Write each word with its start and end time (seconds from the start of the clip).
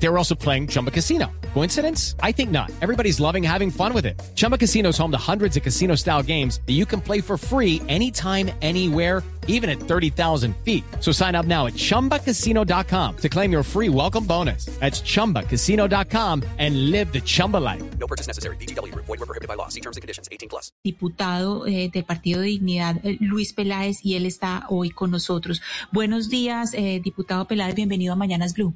They 0.00 0.08
were 0.08 0.18
also 0.18 0.34
playing 0.34 0.68
Chumba 0.68 0.90
Casino. 0.90 1.30
Coincidence? 1.54 2.14
I 2.22 2.32
think 2.32 2.50
not. 2.50 2.70
Everybody's 2.80 3.18
loving 3.18 3.42
having 3.42 3.70
fun 3.70 3.92
with 3.92 4.06
it. 4.06 4.20
Chumba 4.36 4.56
Casino 4.56 4.90
is 4.90 4.98
home 4.98 5.10
to 5.10 5.18
hundreds 5.18 5.56
of 5.56 5.62
casino 5.62 5.96
style 5.96 6.22
games 6.22 6.60
that 6.66 6.74
you 6.74 6.86
can 6.86 7.00
play 7.00 7.20
for 7.20 7.36
free 7.36 7.82
anytime, 7.88 8.50
anywhere, 8.62 9.24
even 9.48 9.68
at 9.68 9.80
30,000 9.80 10.54
feet. 10.58 10.84
So 11.00 11.10
sign 11.10 11.34
up 11.34 11.46
now 11.46 11.66
at 11.66 11.74
chumbacasino.com 11.74 13.16
to 13.16 13.28
claim 13.28 13.50
your 13.50 13.62
free 13.64 13.88
welcome 13.88 14.24
bonus. 14.24 14.66
That's 14.78 15.00
chumbacasino.com 15.00 16.44
and 16.58 16.90
live 16.90 17.12
the 17.12 17.20
Chumba 17.20 17.56
life. 17.56 17.82
No 17.98 18.06
purchase 18.06 18.28
necessary. 18.28 18.56
BGW. 18.56 18.94
Void 18.94 19.08
were 19.08 19.26
prohibited 19.26 19.48
by 19.48 19.54
law. 19.54 19.68
See 19.68 19.80
terms 19.80 19.96
and 19.96 20.02
conditions. 20.02 20.28
18 20.30 20.48
plus. 20.48 20.70
Diputado 20.84 21.66
eh, 21.66 21.90
del 21.92 22.04
Partido 22.04 22.40
de 22.40 22.48
Dignidad, 22.48 23.04
eh, 23.04 23.16
Luis 23.20 23.52
Peláez, 23.52 24.04
y 24.04 24.14
él 24.14 24.26
está 24.26 24.66
hoy 24.68 24.90
con 24.90 25.10
nosotros. 25.10 25.60
Buenos 25.92 26.28
días, 26.28 26.72
eh, 26.74 27.00
diputado 27.02 27.46
Peláez. 27.46 27.74
Bienvenido 27.74 28.12
a 28.12 28.16
Mañanas 28.16 28.54
Blue. 28.54 28.74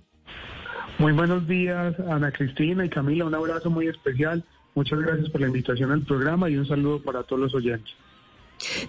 Muy 1.03 1.11
buenos 1.11 1.49
días, 1.49 1.99
Ana 2.09 2.31
Cristina 2.31 2.85
y 2.85 2.89
Camila. 2.89 3.25
Un 3.25 3.35
abrazo 3.35 3.69
muy 3.69 3.89
especial. 3.89 4.45
Muchas 4.77 5.01
gracias 5.01 5.31
por 5.31 5.41
la 5.41 5.49
invitación 5.49 5.91
al 5.91 6.03
programa 6.03 6.49
y 6.49 6.57
un 6.57 6.65
saludo 6.65 7.03
para 7.03 7.25
todos 7.25 7.43
los 7.43 7.55
oyentes. 7.57 7.93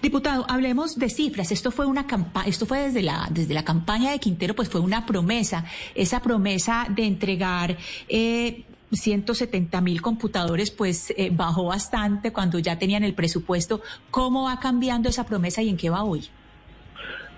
Diputado, 0.00 0.46
hablemos 0.48 0.96
de 0.96 1.10
cifras. 1.10 1.50
Esto 1.50 1.72
fue 1.72 1.86
una 1.86 2.06
esto 2.46 2.66
fue 2.66 2.84
desde 2.84 3.02
la 3.02 3.26
desde 3.32 3.52
la 3.52 3.64
campaña 3.64 4.12
de 4.12 4.20
Quintero, 4.20 4.54
pues 4.54 4.68
fue 4.68 4.80
una 4.80 5.04
promesa, 5.06 5.64
esa 5.96 6.22
promesa 6.22 6.86
de 6.88 7.04
entregar 7.04 7.76
eh, 8.08 8.62
170 8.92 9.80
mil 9.80 10.00
computadores, 10.00 10.70
pues 10.70 11.12
eh, 11.16 11.30
bajó 11.32 11.64
bastante 11.64 12.32
cuando 12.32 12.60
ya 12.60 12.78
tenían 12.78 13.02
el 13.02 13.14
presupuesto. 13.14 13.82
¿Cómo 14.12 14.44
va 14.44 14.60
cambiando 14.60 15.08
esa 15.08 15.26
promesa 15.26 15.62
y 15.62 15.68
en 15.68 15.76
qué 15.76 15.90
va 15.90 16.04
hoy? 16.04 16.28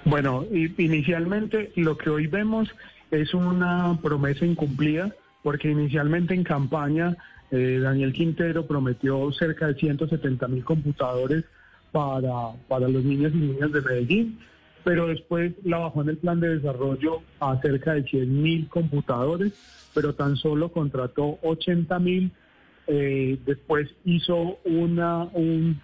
Bueno, 0.04 0.44
inicialmente 0.52 1.72
lo 1.76 1.96
que 1.96 2.10
hoy 2.10 2.26
vemos 2.26 2.68
es 3.10 3.32
una 3.34 3.98
promesa 4.02 4.44
incumplida, 4.44 5.14
porque 5.42 5.70
inicialmente 5.70 6.34
en 6.34 6.44
campaña 6.44 7.16
eh, 7.50 7.78
Daniel 7.80 8.12
Quintero 8.12 8.66
prometió 8.66 9.30
cerca 9.32 9.68
de 9.68 9.74
170 9.74 10.48
mil 10.48 10.64
computadores 10.64 11.44
para, 11.92 12.52
para 12.68 12.88
los 12.88 13.04
niños 13.04 13.32
y 13.34 13.38
niñas 13.38 13.70
de 13.72 13.80
Medellín, 13.80 14.38
pero 14.84 15.06
después 15.06 15.52
la 15.64 15.78
bajó 15.78 16.02
en 16.02 16.10
el 16.10 16.16
plan 16.18 16.40
de 16.40 16.56
desarrollo 16.58 17.22
a 17.40 17.60
cerca 17.60 17.94
de 17.94 18.02
100 18.04 18.42
mil 18.42 18.68
computadores, 18.68 19.52
pero 19.94 20.14
tan 20.14 20.36
solo 20.36 20.70
contrató 20.72 21.38
80 21.42 21.98
mil. 22.00 22.30
eh, 22.88 23.38
después 23.44 23.88
hizo 24.04 24.58
una, 24.64 25.24
un- 25.32 25.80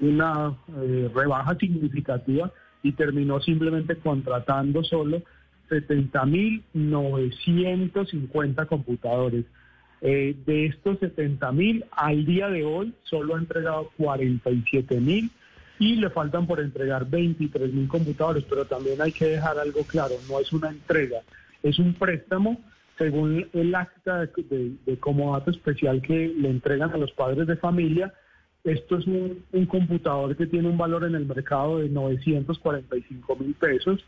una 0.00 0.56
eh, 0.80 1.10
rebaja 1.14 1.56
significativa 1.56 2.52
y 2.84 2.92
terminó 2.92 3.40
simplemente 3.40 3.96
contratando 3.96 4.82
solo 4.84 5.22
70.950 5.70 8.66
computadores. 8.66 9.44
Eh, 10.02 10.34
de 10.46 10.66
estos 10.66 10.98
70.000, 10.98 11.84
al 11.92 12.24
día 12.24 12.48
de 12.48 12.64
hoy 12.64 12.94
solo 13.02 13.36
ha 13.36 13.38
entregado 13.38 13.90
47.000 13.98 15.30
y 15.78 15.96
le 15.96 16.08
faltan 16.10 16.46
por 16.46 16.60
entregar 16.60 17.06
23.000 17.06 17.86
computadores, 17.88 18.44
pero 18.48 18.64
también 18.64 19.00
hay 19.02 19.12
que 19.12 19.26
dejar 19.26 19.58
algo 19.58 19.82
claro, 19.84 20.14
no 20.28 20.40
es 20.40 20.52
una 20.52 20.70
entrega, 20.70 21.18
es 21.62 21.78
un 21.78 21.94
préstamo 21.94 22.60
según 22.98 23.46
el 23.54 23.74
acta 23.74 24.20
de, 24.26 24.30
de- 24.50 24.72
de 24.84 24.98
comodato 24.98 25.50
especial 25.50 26.02
que 26.02 26.28
le 26.36 26.50
entregan 26.50 26.90
a 26.92 26.98
los 26.98 27.12
padres 27.12 27.46
de 27.46 27.56
familia. 27.56 28.12
Esto 28.62 28.98
es 28.98 29.06
un, 29.06 29.42
un 29.52 29.64
computador 29.66 30.36
que 30.36 30.46
tiene 30.46 30.68
un 30.68 30.76
valor 30.76 31.04
en 31.04 31.14
el 31.14 31.24
mercado 31.24 31.78
de 31.78 31.88
945 31.88 33.36
mil 33.36 33.54
pesos. 33.54 34.04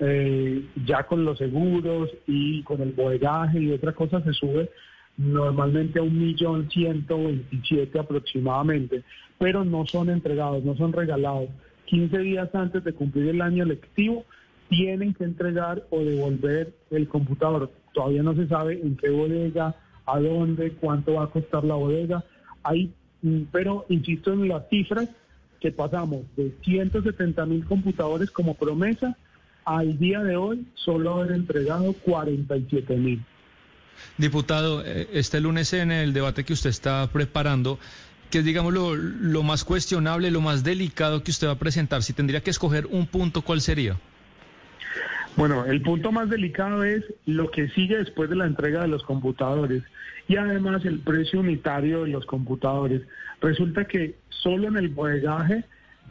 Eh, 0.00 0.66
ya 0.86 1.04
con 1.04 1.24
los 1.24 1.38
seguros 1.38 2.10
y 2.26 2.62
con 2.62 2.80
el 2.80 2.92
bodegaje 2.92 3.60
y 3.60 3.70
otra 3.70 3.92
cosa 3.92 4.20
se 4.22 4.32
sube 4.32 4.70
normalmente 5.16 6.00
a 6.00 6.02
un 6.02 6.18
millón 6.18 6.68
ciento 6.68 7.16
veintisiete 7.16 7.98
aproximadamente, 8.00 9.04
pero 9.38 9.64
no 9.64 9.86
son 9.86 10.10
entregados, 10.10 10.64
no 10.64 10.76
son 10.76 10.92
regalados. 10.92 11.48
15 11.86 12.18
días 12.18 12.54
antes 12.54 12.82
de 12.82 12.92
cumplir 12.92 13.28
el 13.28 13.40
año 13.40 13.64
lectivo 13.64 14.24
tienen 14.68 15.14
que 15.14 15.24
entregar 15.24 15.84
o 15.90 16.00
devolver 16.00 16.74
el 16.90 17.06
computador. 17.06 17.70
Todavía 17.92 18.22
no 18.22 18.34
se 18.34 18.48
sabe 18.48 18.80
en 18.82 18.96
qué 18.96 19.10
bodega, 19.10 19.76
a 20.06 20.18
dónde, 20.18 20.72
cuánto 20.72 21.14
va 21.14 21.24
a 21.24 21.30
costar 21.30 21.64
la 21.64 21.74
bodega. 21.74 22.24
Hay, 22.62 22.92
mm, 23.22 23.42
pero 23.52 23.86
insisto 23.88 24.32
en 24.32 24.48
las 24.48 24.68
cifras 24.68 25.08
que 25.60 25.70
pasamos 25.70 26.22
de 26.36 26.52
170 26.62 27.46
mil 27.46 27.64
computadores 27.64 28.30
como 28.30 28.54
promesa 28.54 29.16
al 29.64 29.98
día 29.98 30.22
de 30.22 30.36
hoy 30.36 30.66
solo 30.74 31.14
haber 31.14 31.32
entregado 31.32 31.92
47 31.92 32.96
mil. 32.96 33.24
Diputado, 34.18 34.84
eh, 34.84 35.08
este 35.12 35.40
lunes 35.40 35.72
en 35.72 35.92
el 35.92 36.12
debate 36.12 36.44
que 36.44 36.52
usted 36.52 36.70
está 36.70 37.08
preparando, 37.12 37.78
que 38.30 38.38
es, 38.38 38.44
digamos, 38.44 38.72
lo, 38.72 38.94
lo 38.96 39.42
más 39.42 39.64
cuestionable, 39.64 40.30
lo 40.30 40.40
más 40.40 40.64
delicado 40.64 41.22
que 41.22 41.30
usted 41.30 41.46
va 41.46 41.52
a 41.52 41.58
presentar, 41.58 42.02
si 42.02 42.12
tendría 42.12 42.40
que 42.42 42.50
escoger 42.50 42.86
un 42.86 43.06
punto, 43.06 43.42
¿cuál 43.42 43.60
sería? 43.60 43.96
Bueno, 45.36 45.64
el 45.64 45.82
punto 45.82 46.12
más 46.12 46.30
delicado 46.30 46.84
es 46.84 47.02
lo 47.26 47.50
que 47.50 47.68
sigue 47.70 47.98
después 47.98 48.30
de 48.30 48.36
la 48.36 48.46
entrega 48.46 48.82
de 48.82 48.88
los 48.88 49.02
computadores 49.02 49.82
y 50.28 50.36
además 50.36 50.84
el 50.84 51.00
precio 51.00 51.40
unitario 51.40 52.04
de 52.04 52.10
los 52.10 52.24
computadores. 52.24 53.02
Resulta 53.40 53.84
que 53.84 54.14
solo 54.28 54.68
en 54.68 54.76
el 54.76 54.88
bodegaje 54.88 55.64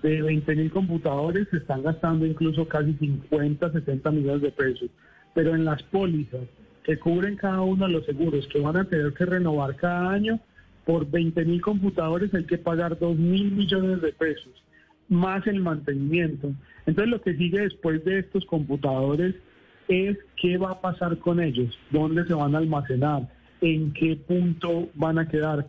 de 0.03 0.21
20 0.21 0.55
mil 0.55 0.71
computadores 0.71 1.47
se 1.49 1.57
están 1.57 1.81
gastando 1.81 2.25
incluso 2.25 2.67
casi 2.67 2.93
50, 2.93 3.71
70 3.71 4.11
millones 4.11 4.41
de 4.41 4.51
pesos, 4.51 4.89
pero 5.33 5.55
en 5.55 5.65
las 5.65 5.81
pólizas 5.83 6.41
que 6.83 6.99
cubren 6.99 7.37
cada 7.37 7.61
uno 7.61 7.87
de 7.87 7.93
los 7.93 8.05
seguros 8.05 8.47
que 8.47 8.59
van 8.59 8.77
a 8.77 8.83
tener 8.83 9.13
que 9.13 9.25
renovar 9.25 9.75
cada 9.77 10.11
año, 10.11 10.39
por 10.85 11.09
20 11.09 11.45
mil 11.45 11.61
computadores 11.61 12.33
hay 12.33 12.43
que 12.43 12.57
pagar 12.57 12.99
2 12.99 13.17
mil 13.17 13.51
millones 13.51 14.01
de 14.01 14.11
pesos 14.11 14.63
más 15.09 15.45
el 15.47 15.61
mantenimiento. 15.61 16.51
Entonces 16.85 17.11
lo 17.11 17.21
que 17.21 17.35
sigue 17.35 17.61
después 17.61 18.03
de 18.03 18.19
estos 18.19 18.45
computadores 18.45 19.35
es 19.87 20.17
qué 20.37 20.57
va 20.57 20.71
a 20.71 20.81
pasar 20.81 21.17
con 21.19 21.39
ellos, 21.39 21.77
dónde 21.91 22.25
se 22.25 22.33
van 22.33 22.55
a 22.55 22.59
almacenar, 22.59 23.29
en 23.61 23.93
qué 23.93 24.15
punto 24.15 24.89
van 24.95 25.19
a 25.19 25.27
quedar, 25.27 25.67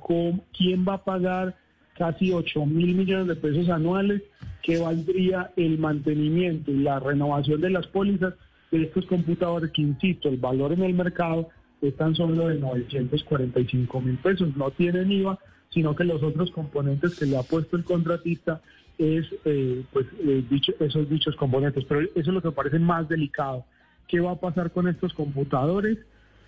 quién 0.57 0.85
va 0.87 0.95
a 0.95 1.05
pagar 1.05 1.57
casi 1.97 2.33
8 2.33 2.67
mil 2.67 2.95
millones 2.95 3.29
de 3.29 3.37
pesos 3.37 3.69
anuales, 3.69 4.23
qué 4.63 4.79
valdría 4.79 5.51
el 5.57 5.79
mantenimiento 5.79 6.71
y 6.71 6.79
la 6.79 6.99
renovación 6.99 7.61
de 7.61 7.71
las 7.71 7.87
pólizas 7.87 8.35
de 8.71 8.83
estos 8.83 9.07
computadores 9.07 9.71
que, 9.71 9.83
insisto, 9.83 10.29
el 10.29 10.39
valor 10.39 10.73
en 10.73 10.83
el 10.83 10.95
mercado 10.95 11.49
es 11.81 11.97
tan 11.97 12.15
solo 12.15 12.49
de 12.49 12.59
945 12.59 14.01
mil 14.01 14.17
pesos, 14.19 14.57
no 14.57 14.71
tienen 14.71 15.13
IVA, 15.13 15.39
sino 15.71 15.95
que 15.95 16.05
los 16.05 16.23
otros 16.23 16.51
componentes 16.51 17.19
que 17.19 17.27
le 17.27 17.37
ha 17.37 17.43
puesto 17.43 17.77
el 17.77 17.85
contratista 17.85 18.61
es 18.97 19.27
eh, 19.45 19.85
pues 19.93 20.07
eh, 20.21 20.45
dicho, 20.49 20.73
esos 20.81 21.09
dichos 21.09 21.35
componentes. 21.37 21.85
Pero 21.85 22.01
eso 22.01 22.11
es 22.15 22.27
lo 22.29 22.41
que 22.41 22.53
parece 22.53 22.79
más 22.79 23.09
delicado. 23.09 23.65
¿Qué 24.07 24.21
va 24.21 24.33
a 24.33 24.41
pasar 24.41 24.71
con 24.71 24.89
estos 24.89 25.13
computadores? 25.15 25.99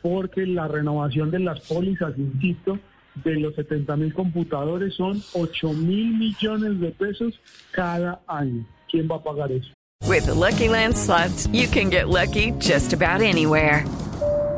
Porque 0.01 0.47
la 0.47 0.69
renovación 0.69 1.31
de 1.31 1.41
las 1.41 1.61
pólizas, 1.61 2.17
insisto, 2.17 2.79
de 3.25 3.37
los 3.37 3.55
70 3.55 3.97
mil 3.97 4.15
computadores 4.15 4.95
son 4.95 5.23
8 5.33 5.73
mil 5.73 6.17
millones 6.19 6.81
de 6.81 6.91
pesos 6.91 7.41
cada 7.73 8.21
año. 8.27 8.65
¿Quién 8.91 9.09
va 9.11 9.17
a 9.17 9.23
pagar 9.23 9.51
eso? 9.53 9.69
With 10.07 10.27
the 10.27 10.35
Lucky 10.35 10.69
Land 10.69 10.97
slots, 10.97 11.49
you 11.49 11.67
can 11.67 11.91
get 11.91 12.09
lucky 12.09 12.53
just 12.59 12.93
about 12.93 13.23
anywhere. 13.23 13.85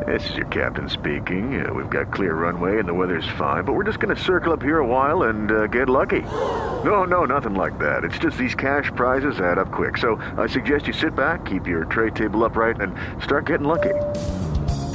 This 0.06 0.30
is 0.30 0.36
your 0.36 0.46
captain 0.46 0.88
speaking. 0.88 1.60
Uh, 1.60 1.72
we've 1.74 1.90
got 1.90 2.12
clear 2.12 2.34
runway 2.34 2.78
and 2.78 2.88
the 2.88 2.94
weather's 2.94 3.28
fine, 3.36 3.64
but 3.64 3.74
we're 3.74 3.84
just 3.84 3.98
going 3.98 4.14
to 4.14 4.22
circle 4.22 4.52
up 4.52 4.62
here 4.62 4.78
a 4.78 4.86
while 4.86 5.24
and 5.24 5.50
uh, 5.50 5.66
get 5.66 5.88
lucky. 5.88 6.22
No, 6.84 7.04
no, 7.04 7.24
nothing 7.24 7.54
like 7.54 7.78
that. 7.78 8.04
It's 8.04 8.18
just 8.18 8.38
these 8.38 8.54
cash 8.54 8.90
prizes 8.94 9.40
add 9.40 9.58
up 9.58 9.72
quick. 9.72 9.98
So 9.98 10.16
I 10.36 10.46
suggest 10.46 10.86
you 10.86 10.92
sit 10.92 11.16
back, 11.16 11.46
keep 11.46 11.66
your 11.66 11.84
tray 11.84 12.10
table 12.10 12.44
upright, 12.44 12.80
and 12.80 12.94
start 13.22 13.46
getting 13.46 13.66
lucky. 13.66 13.94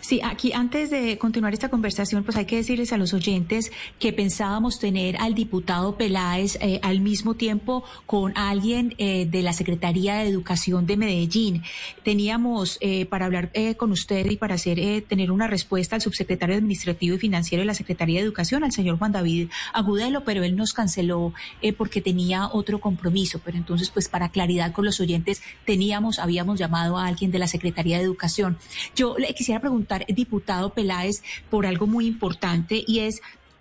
Sí, 0.00 0.20
aquí 0.22 0.52
antes 0.52 0.90
de 0.90 1.18
continuar 1.18 1.52
esta 1.52 1.68
conversación, 1.68 2.24
pues 2.24 2.36
hay 2.36 2.46
que 2.46 2.56
decirles 2.56 2.92
a 2.92 2.96
los 2.96 3.14
oyentes 3.14 3.72
que 3.98 4.12
pensábamos 4.12 4.78
tener 4.78 5.16
al 5.18 5.34
diputado 5.34 5.96
Peláez 5.96 6.56
eh, 6.60 6.80
al 6.82 7.00
mismo 7.00 7.34
tiempo 7.34 7.84
con 8.06 8.36
alguien 8.36 8.94
eh, 8.98 9.26
de 9.26 9.42
la 9.42 9.52
Secretaría 9.52 10.16
de 10.16 10.28
Educación 10.28 10.86
de 10.86 10.96
Medellín. 10.96 11.62
Teníamos 12.02 12.78
eh, 12.80 13.06
para 13.06 13.26
hablar 13.26 13.52
con 13.76 13.92
usted 13.92 14.30
y 14.30 14.36
para 14.36 14.54
hacer 14.54 15.02
tener 15.02 15.30
una 15.30 15.46
respuesta 15.46 15.96
al 15.96 16.02
subsecretario 16.02 16.56
administrativo 16.56 17.16
y 17.16 17.18
financiero 17.18 17.62
de 17.62 17.66
la 17.66 17.74
Secretaría 17.74 18.20
de 18.20 18.26
Educación, 18.26 18.64
al 18.64 18.72
señor 18.72 18.98
Juan 18.98 19.12
David 19.12 19.48
Agudelo, 19.72 20.24
pero 20.24 20.42
él 20.42 20.56
nos 20.56 20.72
canceló 20.72 21.32
porque 21.76 22.00
tenía 22.00 22.48
otro 22.48 22.80
compromiso. 22.80 23.40
Pero 23.44 23.56
entonces, 23.56 23.90
pues 23.90 24.08
para 24.08 24.30
claridad 24.30 24.72
con 24.72 24.84
los 24.84 25.00
oyentes, 25.00 25.42
teníamos, 25.64 26.18
habíamos 26.18 26.58
llamado 26.58 26.98
a 26.98 27.06
alguien 27.06 27.30
de 27.30 27.38
la 27.38 27.46
Secretaría 27.46 27.98
de 27.98 28.04
Educación. 28.04 28.58
Yo 28.96 29.16
le 29.18 29.34
quisiera 29.34 29.60
preguntar 29.60 29.73
diputado 30.08 30.72
Peláez, 30.72 31.22
por 31.50 31.66
algo 31.66 31.86
muy 31.86 32.06
importante 32.06 32.82
y 32.86 33.00
es 33.00 33.20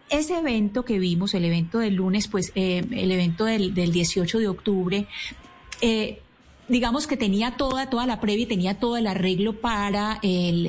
ese 0.10 0.38
evento 0.38 0.86
que 0.86 1.00
vimos, 1.00 1.34
el 1.34 1.46
evento 1.46 1.80
del 1.80 1.96
lunes, 1.96 2.28
pues 2.28 2.52
eh, 2.56 2.84
el 2.92 3.12
evento 3.12 3.46
del, 3.46 3.74
18 3.74 4.40
de 4.40 4.48
octubre, 4.48 5.08
eh, 5.82 6.20
digamos 6.68 7.08
que 7.08 7.18
tenía 7.18 7.58
toda, 7.58 7.90
toda 7.90 8.06
la 8.06 8.20
previa 8.20 8.48
tenía 8.48 8.80
todo 8.80 8.98
el 8.98 9.08
arreglo 9.08 9.60
para 9.60 10.20
el, 10.22 10.68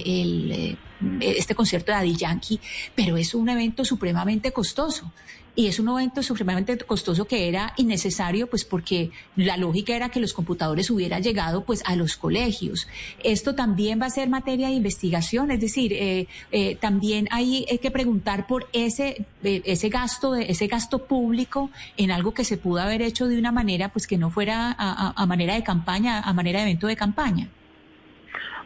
eh, 0.51 0.77
este 1.21 1.55
concierto 1.55 1.93
de 1.93 1.99
Daddy 1.99 2.17
Yankee, 2.17 2.61
pero 2.95 3.17
es 3.17 3.35
un 3.35 3.49
evento 3.49 3.85
supremamente 3.85 4.53
costoso 4.53 5.13
y 5.57 5.67
es 5.69 5.79
un 5.79 5.89
evento 5.89 6.23
supremamente 6.23 6.77
costoso 6.79 7.27
que 7.27 7.49
era 7.49 7.73
innecesario, 7.77 8.49
pues 8.49 8.65
porque 8.65 9.11
la 9.37 9.57
lógica 9.57 9.95
era 9.95 10.09
que 10.09 10.21
los 10.21 10.33
computadores 10.33 10.91
hubieran 10.91 11.23
llegado 11.23 11.65
pues 11.65 11.83
a 11.87 11.97
los 11.97 12.17
colegios. 12.17 12.89
Esto 13.23 13.55
también 13.55 14.01
va 14.01 14.07
a 14.07 14.11
ser 14.11 14.29
materia 14.29 14.69
de 14.69 14.75
investigación, 14.75 15.51
es 15.51 15.61
decir, 15.61 15.93
eh, 15.93 16.27
eh, 16.51 16.77
también 16.77 17.29
hay, 17.31 17.65
que 17.81 17.91
preguntar 17.91 18.47
por 18.47 18.67
ese 18.73 19.27
eh, 19.43 19.63
ese 19.65 19.89
gasto 19.89 20.33
de 20.33 20.51
ese 20.51 20.67
gasto 20.67 21.07
público 21.07 21.71
en 21.97 22.11
algo 22.11 22.33
que 22.33 22.45
se 22.45 22.57
pudo 22.57 22.81
haber 22.81 23.03
hecho 23.03 23.27
de 23.27 23.39
una 23.39 23.53
manera 23.53 23.91
pues 23.91 24.07
que 24.07 24.17
no 24.17 24.31
fuera 24.31 24.75
a 24.79 25.27
manera 25.27 25.55
de 25.55 25.63
campaña, 25.63 26.21
a 26.21 26.33
manera 26.33 26.61
de 26.61 26.65
evento 26.67 26.87
de 26.87 26.97
campaña. 26.97 27.49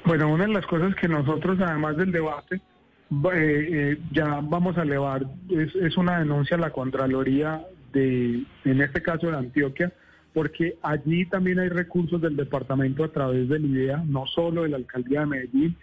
Bueno, 0.05 0.29
una 0.29 0.47
de 0.47 0.53
las 0.53 0.67
cosas 0.67 0.95
que 0.95 1.09
nosotros, 1.09 1.59
además 1.61 1.97
del 1.97 2.13
debate, 2.13 2.61
eh, 3.11 3.69
eh, 3.71 3.99
ya 4.13 4.41
vamos 4.43 4.77
a 4.77 4.83
elevar, 4.83 5.27
es, 5.51 5.97
una 5.97 6.19
denuncia 6.19 6.57
a 6.57 6.61
la 6.61 6.71
Contraloría 6.71 7.65
de, 7.93 8.45
en 8.65 8.81
este 8.81 9.03
caso 9.03 9.29
de 9.29 9.37
Antioquia, 9.37 9.93
porque 10.35 10.77
allí 10.83 11.27
también 11.27 11.59
hay 11.59 11.69
recursos 11.69 12.21
del 12.21 12.37
departamento 12.37 13.05
a 13.05 13.09
través 13.09 13.49
del 13.49 13.65
IDEA, 13.65 14.05
no 14.07 14.27
solo 14.27 14.63
de 14.63 14.69
la 14.69 14.77
alcaldía 14.77 15.21
de 15.21 15.27
Medellín, 15.27 15.77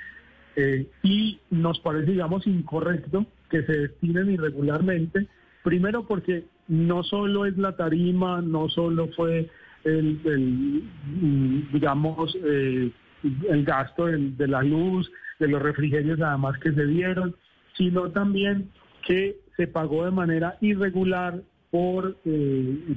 eh, 0.55 0.87
y 1.03 1.39
nos 1.49 1.79
parece, 1.79 2.11
digamos, 2.11 2.47
incorrecto 2.47 3.25
que 3.49 3.63
se 3.63 3.73
destinen 3.73 4.31
irregularmente, 4.31 5.27
primero 5.63 6.05
porque 6.07 6.45
no 6.67 7.03
solo 7.03 7.45
es 7.45 7.57
la 7.57 7.75
tarima, 7.75 8.41
no 8.41 8.69
solo 8.69 9.09
fue 9.15 9.49
el, 9.83 10.19
el 10.25 10.83
digamos, 11.71 12.37
eh, 12.43 12.91
el 13.49 13.65
gasto 13.65 14.05
de, 14.05 14.47
la 14.47 14.61
luz, 14.61 15.11
de 15.39 15.47
los 15.47 15.61
refrigerios 15.61 16.19
además 16.21 16.57
que 16.59 16.71
se 16.71 16.85
dieron, 16.85 17.35
sino 17.77 18.11
también 18.11 18.69
que 19.05 19.37
se 19.57 19.67
pagó 19.67 20.05
de 20.05 20.11
manera 20.11 20.57
irregular 20.61 21.41
por 21.71 22.17
eh, 22.25 22.95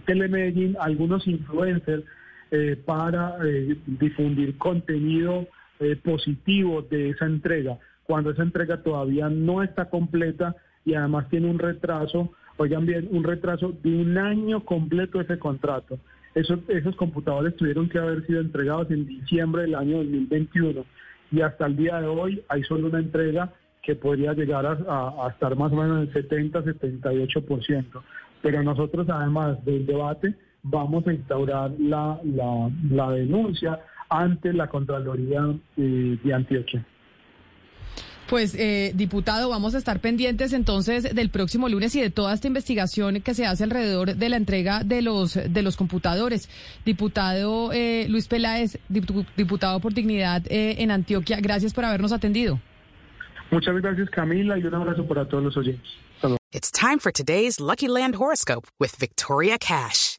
algunos 0.78 1.26
influencers 1.26 2.04
eh, 2.50 2.80
para 2.82 3.36
eh, 3.44 3.76
difundir 3.86 4.56
contenido 4.56 5.46
eh, 5.80 5.96
positivo 5.96 6.80
de 6.80 7.10
esa 7.10 7.26
entrega, 7.26 7.78
cuando 8.04 8.30
esa 8.30 8.42
entrega 8.42 8.82
todavía 8.82 9.28
no 9.28 9.62
está 9.62 9.90
completa 9.90 10.56
y 10.84 10.94
además 10.94 11.28
tiene 11.28 11.50
un 11.50 11.58
retraso, 11.58 12.32
oigan 12.56 12.86
bien, 12.86 13.06
un 13.10 13.22
retraso 13.22 13.76
de 13.82 13.94
un 13.94 14.16
año 14.16 14.64
completo 14.64 15.20
ese 15.20 15.38
contrato. 15.38 15.98
Esos, 16.38 16.94
computadores 16.94 17.56
tuvieron 17.56 17.88
que 17.88 17.98
haber 17.98 18.24
sido 18.26 18.40
entregados 18.40 18.90
en 18.92 19.06
diciembre 19.06 19.62
del 19.62 19.74
año 19.74 19.96
2021 19.98 20.84
y 21.32 21.40
hasta 21.40 21.66
el 21.66 21.76
día 21.76 22.00
de 22.00 22.06
hoy 22.06 22.42
hay 22.48 22.62
solo 22.62 22.86
una 22.86 23.00
entrega 23.00 23.52
que 23.82 23.96
podría 23.96 24.34
llegar 24.34 24.64
a, 24.66 25.28
estar 25.30 25.56
más 25.56 25.72
o 25.72 25.76
menos 25.76 25.96
en 25.96 26.16
el 26.16 26.52
70-78%. 26.52 28.02
Pero 28.40 28.62
nosotros, 28.62 29.08
además 29.08 29.64
del 29.64 29.84
debate, 29.84 30.34
vamos 30.62 31.06
a 31.08 31.12
instaurar 31.12 31.72
la, 31.78 32.20
la, 32.22 33.10
denuncia 33.10 33.80
ante 34.08 34.52
la 34.52 34.68
Contraloría 34.68 35.42
eh, 35.76 36.18
de 36.22 36.34
Antioquia. 36.34 36.86
Pues, 38.28 38.54
eh, 38.54 38.92
diputado, 38.94 39.48
vamos 39.48 39.74
a 39.74 39.78
estar 39.78 40.00
pendientes 40.00 40.52
entonces 40.52 41.14
del 41.14 41.30
próximo 41.30 41.66
lunes 41.68 41.94
y 41.94 42.02
de 42.02 42.10
toda 42.10 42.34
esta 42.34 42.46
investigación 42.46 43.22
que 43.22 43.32
se 43.32 43.46
hace 43.46 43.64
alrededor 43.64 44.16
de 44.16 44.28
la 44.28 44.36
entrega 44.36 44.84
de 44.84 45.00
los 45.00 45.34
de 45.34 45.62
los 45.62 45.76
computadores. 45.76 46.50
Diputado 46.84 47.72
eh, 47.72 48.06
Luis 48.08 48.28
Peláez, 48.28 48.78
diputado 48.88 49.80
por 49.80 49.94
Dignidad 49.94 50.42
eh, 50.50 50.76
en 50.78 50.90
Antioquia, 50.90 51.40
gracias 51.40 51.72
por 51.72 51.86
habernos 51.86 52.12
atendido. 52.12 52.60
Muchas 53.50 53.74
gracias, 53.76 54.10
Camila, 54.10 54.58
y 54.58 54.64
un 54.64 54.74
abrazo 54.74 55.06
para 55.06 55.26
todos 55.26 55.42
los 55.42 55.56
oyentes. 55.56 55.88
It's 56.52 56.70
time 56.70 56.98
for 56.98 57.10
today's 57.10 57.60
Lucky 57.60 57.88
Land 57.88 58.16
horoscope 58.16 58.66
with 58.78 58.94
Victoria 58.98 59.56
Cash. 59.58 60.18